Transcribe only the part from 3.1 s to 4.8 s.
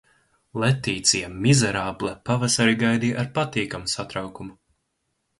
ar patīkamu satraukumu.